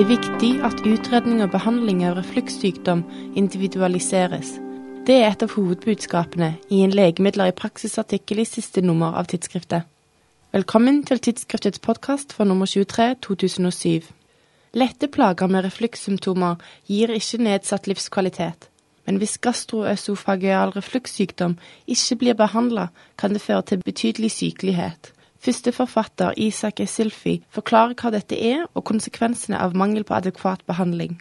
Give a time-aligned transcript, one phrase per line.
[0.00, 3.02] Det er viktig at utredning og behandling av reflukssykdom
[3.36, 4.54] individualiseres.
[5.04, 9.84] Det er et av hovedbudskapene i en Legemidler i praksis-artikkel i siste nummer av tidsskriftet.
[10.56, 14.08] Velkommen til tidsskriftets podkast for nummer 23 2007.
[14.72, 16.56] Lette plager med reflukssymptomer
[16.88, 18.70] gir ikke nedsatt livskvalitet.
[19.04, 22.88] Men hvis gastroøsofageal reflukssykdom ikke blir behandla,
[23.20, 25.12] kan det føre til betydelig sykelighet.
[25.40, 31.16] Første forfatter, Isak Esilfi, forklarer hva dette er, og konsekvensene av mangel på adekvat behandling.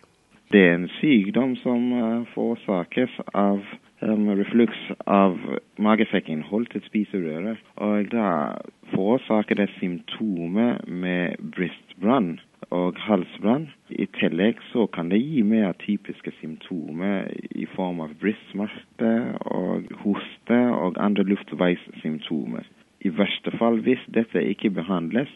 [0.52, 3.62] Det er en sykdom som uh, forårsakes av
[4.02, 5.38] um, refluks av
[5.80, 7.62] magefekkinnhold til spiserøret.
[7.78, 8.58] Og da
[8.92, 12.40] forårsaker det symptomer med brystbrann
[12.76, 13.70] og halsbrann.
[13.90, 20.60] I tillegg så kan det gi mer typiske symptomer i form av brystsmerter og hoste
[20.76, 22.68] og andre luftveissymptomer.
[23.02, 25.32] I verste fall, hvis dette ikke behandles,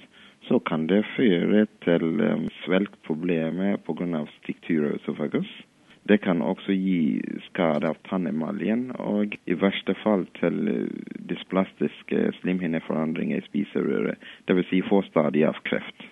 [0.47, 4.25] så kan det føre til um, svelgproblemer pga.
[4.41, 5.51] stikturøsofagus.
[6.07, 10.89] Det kan også gi skade av tannemaljen, og i verste fall til
[11.29, 14.19] dysplastiske slimhinneforandringer i spiserøret,
[14.49, 14.67] dvs.
[14.67, 16.03] Si få stadier av kreft.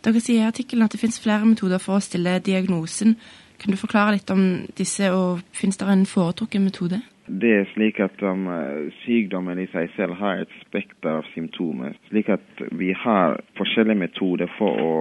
[0.00, 3.18] Dere sier i artikkelen at det finnes flere metoder for å stille diagnosen.
[3.60, 4.44] Kan du forklare litt om
[4.78, 7.02] disse, og finnes det en foretrukken metode?
[7.30, 8.48] Det er slik at um,
[9.02, 11.92] sykdommen i seg selv har et spekter av symptomer.
[12.08, 14.94] Slik at vi har forskjellige metoder for å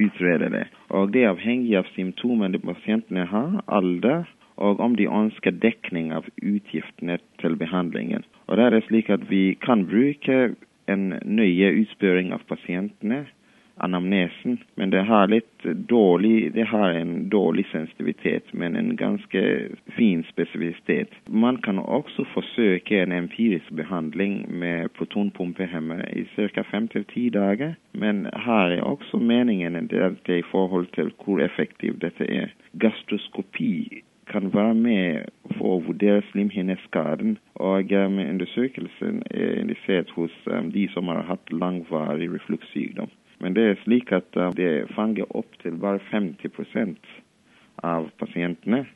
[0.00, 0.64] utrede det.
[0.88, 4.24] Og det er avhengig av symptomene pasientene har, alder,
[4.56, 8.24] og om de ønsker dekning av utgiftene til behandlingen.
[8.48, 10.56] Og det er slik at vi kan bruke
[10.88, 13.26] en nøye utspørring av pasientene
[13.76, 19.42] anamnesen, men det har litt dårlig Det har en dårlig sensitivitet, men en ganske
[19.96, 21.12] fin spesifisitet.
[21.28, 26.62] Man kan også forsøke en empirisk behandling med protonpumpehemmer i ca.
[26.70, 31.98] fem til ti dager, men her er også meningen delt i forhold til hvor effektiv
[32.00, 32.48] dette er.
[32.80, 37.36] Gastroskopi kan være med for å vurdere slimhinneskaden.
[37.54, 43.12] Og um, undersøkelsen er indisert hos um, de som har hatt langvarig reflukssykdom.
[43.38, 46.96] Men det er slik at uh, det fanger opp til bare 50%
[47.84, 48.86] av pasientene.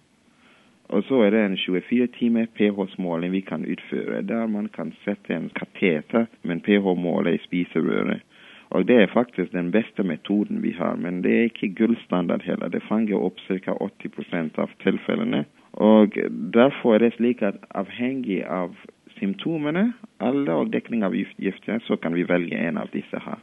[0.91, 5.35] Og så er det en 24 timer pH-måling vi kan utføre, der man kan sette
[5.35, 8.25] en kateter med en pH-måler i spiserøret.
[8.71, 12.69] Og det er faktisk den beste metoden vi har, men det er ikke gullstandard heller.
[12.69, 13.75] Det fanger opp ca.
[13.75, 15.45] 80% av tilfellene.
[15.73, 16.15] Og
[16.55, 18.75] derfor er det slik at avhengig av
[19.19, 23.39] symptomene, alder og dekning av gifter, så kan vi velge en av disse her.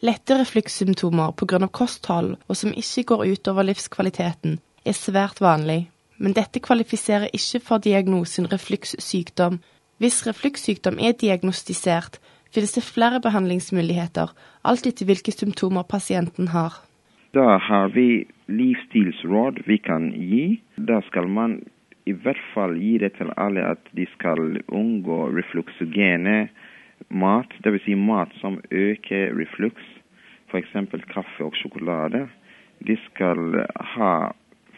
[0.00, 1.66] Lette reflukssymptomer pga.
[1.68, 7.84] kosthold og som ikke går utover livskvaliteten, er svært vanlig, men dette kvalifiserer ikke for
[7.84, 9.58] diagnosen reflukssykdom.
[10.00, 12.16] Hvis reflukssykdom er diagnostisert,
[12.48, 14.32] finnes det flere behandlingsmuligheter,
[14.64, 16.80] alt etter hvilke symptomer pasienten har.
[17.36, 20.62] Da har vi livsstilsråd vi kan gi.
[20.76, 21.60] Da skal man
[22.08, 26.48] i hvert fall gi det til alle at de skal unngå refluksogene
[27.10, 27.84] mat, dvs.
[27.84, 29.86] Si mat som øker refluks,
[30.50, 30.72] f.eks.
[31.12, 32.26] kaffe og sjokolade.
[32.86, 34.12] De skal ha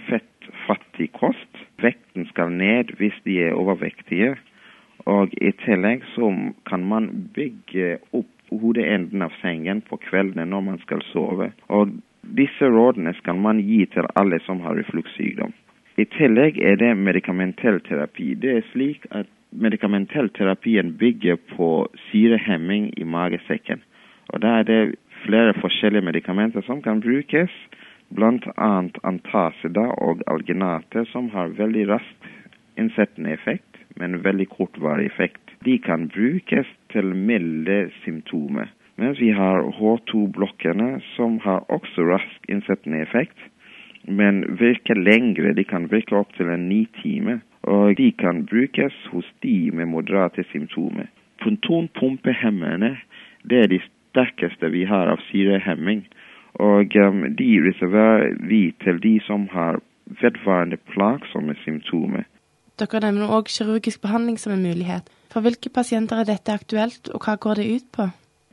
[0.09, 1.61] fettfattig kost.
[1.83, 4.37] Vekten skal ned hvis de er overvektige.
[5.07, 6.31] Og i tillegg så
[6.69, 11.51] kan man bygge opp hodeenden av sengen på kveldene når man skal sove.
[11.69, 11.95] Og
[12.39, 15.55] disse rådene skal man gi til alle som har reflukssykdom.
[15.99, 18.33] I tillegg er det medikamentell terapi.
[18.35, 23.83] Det er slik at medikamentellterapien bygger på syrehemming i magesekken.
[24.29, 24.95] Og Da er det
[25.27, 27.51] flere forskjellige medikamenter som kan brukes,
[28.15, 28.83] bl.a.
[29.05, 32.31] antasida og alginate, som har veldig raskt
[32.79, 35.41] innsettende effekt, men veldig kortvarig effekt.
[35.65, 38.73] De kan brukes til milde symptomer.
[38.97, 43.39] Mens vi har H2-blokkene, som har også rask innsettende effekt,
[44.05, 45.55] men virker lengre.
[45.55, 47.41] De kan virke opptil en ni timer
[47.83, 51.09] og de kan brukes hos de med moderate symptomer.
[51.43, 52.97] Protonpumpehemmerne
[53.51, 56.05] det er de sterkeste vi har av syrehemming,
[56.63, 59.81] og um, de reserverer vi til de som har
[60.21, 62.29] vedvarende plagsomme symptomer.
[62.79, 65.09] Dere nevner òg kirurgisk behandling som en mulighet.
[65.33, 68.09] For hvilke pasienter er dette aktuelt, og hva går det ut på?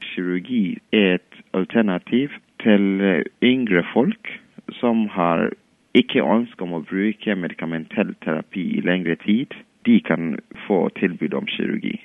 [0.09, 4.31] Kirurgi er et alternativ til uh, yngre folk
[4.79, 5.49] som har
[5.97, 9.55] ikke ønsker om å bruke medikamentell terapi i lengre tid,
[9.87, 10.35] de kan
[10.67, 11.97] få tilbud om kirurgi.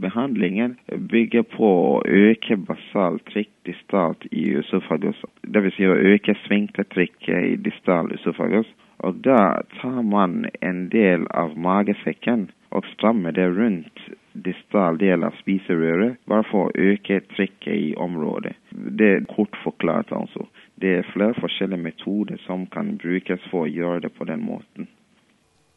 [0.00, 0.76] Behandlingen
[1.12, 5.74] bygger på å øke basaltrykk distalt i øsofagus, dvs.
[5.76, 8.70] Si å øke svingtetrykket i distal øsofagus.
[9.04, 14.02] Og da tar man en del av magesekken og strammer det rundt
[14.32, 18.52] distal del av spiserøret, bare for å øke trykket i området.
[18.70, 20.46] Det er kort forklart, altså.
[20.80, 24.88] Det er flere forskjellige metoder som kan brukes for å gjøre det på den måten.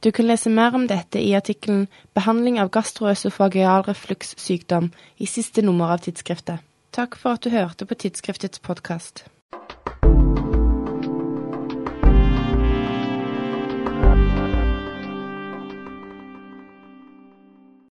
[0.04, 5.94] Du kan lese mer om dette i artikkelen 'Behandling av gastroøsofageal reflukssykdom' i siste nummer
[5.94, 6.60] av tidsskriftet.
[6.92, 9.26] Takk for at du hørte på tidsskriftets podkast.